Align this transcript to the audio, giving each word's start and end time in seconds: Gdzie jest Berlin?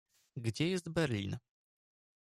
Gdzie 0.37 0.69
jest 0.69 0.89
Berlin? 0.89 1.37